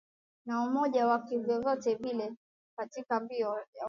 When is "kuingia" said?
3.55-3.65